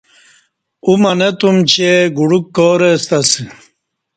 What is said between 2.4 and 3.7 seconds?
کار ہ ستہ اسہ کہ